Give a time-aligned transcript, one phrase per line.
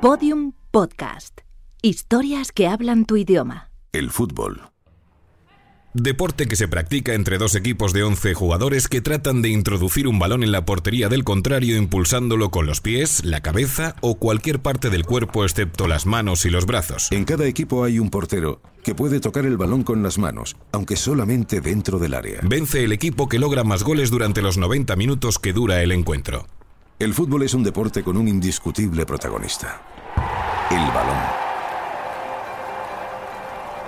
[0.00, 1.40] Podium Podcast.
[1.82, 3.72] Historias que hablan tu idioma.
[3.92, 4.70] El fútbol.
[5.92, 10.20] Deporte que se practica entre dos equipos de 11 jugadores que tratan de introducir un
[10.20, 14.88] balón en la portería del contrario impulsándolo con los pies, la cabeza o cualquier parte
[14.88, 17.10] del cuerpo excepto las manos y los brazos.
[17.10, 20.94] En cada equipo hay un portero que puede tocar el balón con las manos, aunque
[20.94, 22.38] solamente dentro del área.
[22.44, 26.46] Vence el equipo que logra más goles durante los 90 minutos que dura el encuentro.
[26.98, 29.80] El fútbol es un deporte con un indiscutible protagonista.
[30.68, 31.16] El balón.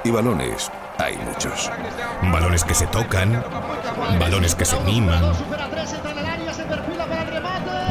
[0.05, 1.69] Y balones hay muchos.
[2.33, 3.45] Balones que se tocan,
[4.21, 5.33] balones que se miman,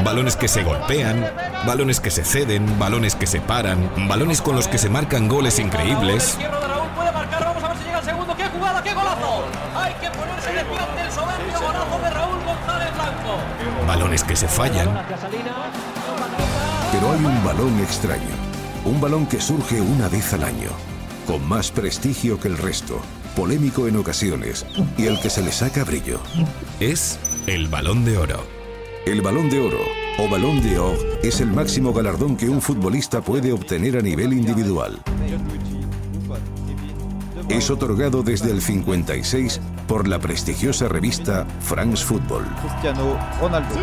[0.05, 1.30] balones que se golpean,
[1.67, 5.59] balones que se ceden, balones que se paran, balones con los que se marcan goles
[5.59, 6.38] increíbles.
[9.90, 13.88] Hay que ponerse de pie ante el soberbio golazo de Raúl González Blanco.
[13.88, 15.04] Balones que se fallan,
[16.92, 18.36] Pero hay un balón extraño.
[18.86, 20.70] Un balón que surge una vez al año,
[21.26, 23.02] con más prestigio que el resto,
[23.36, 24.64] polémico en ocasiones
[24.96, 26.20] y al que se le saca brillo.
[26.80, 28.46] es el balón de oro.
[29.08, 29.80] El balón de oro
[30.20, 34.34] o balón de or es el máximo galardón que un futbolista puede obtener a nivel
[34.34, 35.00] individual.
[37.50, 42.45] Es otorgado desde el 56 por la prestigiosa revista France Football.
[42.61, 43.75] Cristiano Ronaldo.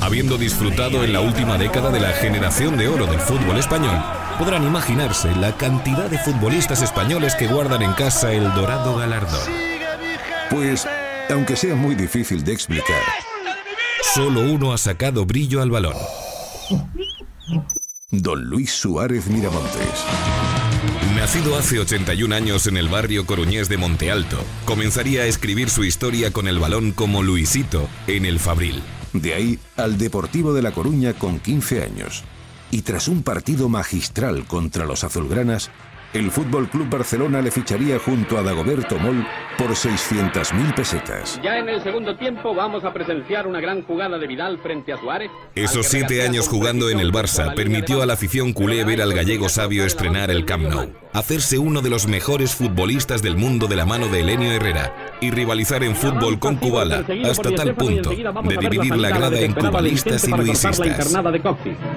[0.00, 3.96] Habiendo disfrutado en la última década de la generación de oro del fútbol español,
[4.38, 9.48] podrán imaginarse la cantidad de futbolistas españoles que guardan en casa el dorado galardón.
[10.50, 10.86] Pues,
[11.28, 13.02] aunque sea muy difícil de explicar,
[14.14, 15.94] Solo uno ha sacado brillo al balón.
[18.22, 20.04] Don Luis Suárez Miramontes.
[21.16, 25.84] Nacido hace 81 años en el barrio coruñés de Monte Alto, comenzaría a escribir su
[25.84, 28.82] historia con el balón como Luisito en el Fabril.
[29.12, 32.24] De ahí al Deportivo de La Coruña con 15 años.
[32.70, 35.70] Y tras un partido magistral contra los azulgranas,
[36.12, 39.26] el Fútbol Club Barcelona le ficharía junto a Dagoberto Moll
[39.58, 41.40] por 600.000 pesetas.
[41.42, 44.98] Ya en el segundo tiempo vamos a presenciar una gran jugada de Vidal frente a
[44.98, 45.30] Suárez.
[45.54, 49.48] Esos siete años jugando en el Barça permitió a la afición culé ver al gallego
[49.48, 53.86] sabio estrenar el Camp Nou, hacerse uno de los mejores futbolistas del mundo de la
[53.86, 58.96] mano de Elenio Herrera y rivalizar en fútbol con Kubala hasta tal punto de dividir
[58.96, 61.14] la grada en cubalistas y luisistas.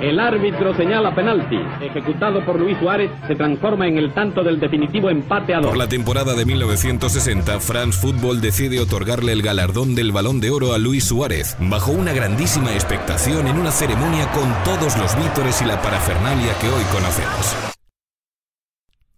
[0.02, 1.58] El árbitro señala penalti.
[1.82, 5.68] Ejecutado por Luis Suárez, se transforma en el tanto del definitivo empate a dos.
[5.68, 10.74] Por la temporada de 1960, France Football decide otorgarle el galardón del Balón de Oro
[10.74, 15.66] a Luis Suárez, bajo una grandísima expectación en una ceremonia con todos los vítores y
[15.66, 17.79] la parafernalia que hoy conocemos.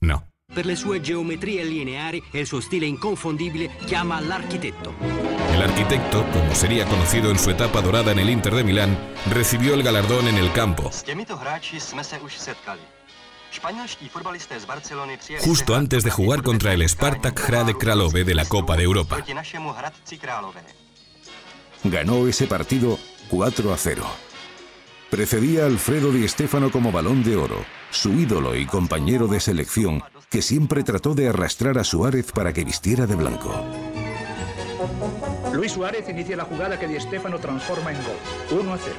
[0.01, 0.29] No.
[0.51, 4.95] Per le sue geometrie lineari e il suo stile inconfondibile chiama l'architetto.
[5.53, 8.97] El arquitecto, como sería conocido en su etapa dorada en el Inter de Milán,
[9.29, 10.89] recibió el galardón en el campo,
[15.43, 19.23] justo antes de jugar contra el Spartak Hrade Kralove de la Copa de Europa.
[21.83, 24.30] Ganó ese partido 4 a 0.
[25.11, 30.01] Precedía a Alfredo Di Stéfano como balón de oro, su ídolo y compañero de selección,
[30.29, 33.53] que siempre trató de arrastrar a Suárez para que vistiera de blanco.
[35.51, 38.61] Luis Suárez inicia la jugada que Di Stéfano transforma en gol.
[38.61, 38.95] 1 a 0.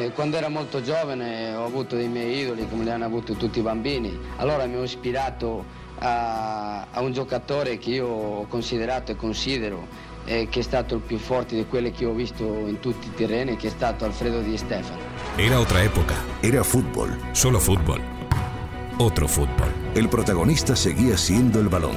[0.00, 3.60] Eh, Quando ero molto giovane ho avuto dei miei idoli come li hanno avuti tutti
[3.60, 5.64] i bambini, allora mi ho ispirato
[6.00, 11.00] a, a un giocatore che io ho considerato e considero eh, che è stato il
[11.00, 14.40] più forte di quelli che ho visto in tutti i terreni, che è stato Alfredo
[14.40, 14.98] Di Stefano.
[15.36, 17.16] Era otra época, Era fútbol.
[17.32, 18.00] solo fútbol.
[18.98, 19.72] Otro fútbol.
[19.94, 21.96] El protagonista seguía siendo el balón,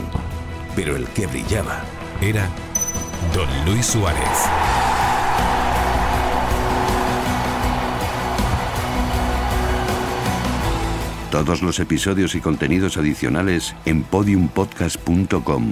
[0.75, 1.83] pero el que brillaba
[2.21, 2.47] Era
[3.33, 4.47] Don Luis Suárez.
[11.29, 15.71] Todos los episodios y contenidos adicionales en podiumpodcast.com